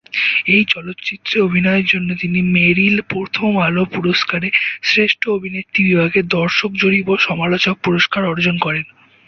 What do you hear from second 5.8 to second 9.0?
বিভাগে দর্শক জরিপ ও সমালোচক পুরস্কার অর্জন করেন।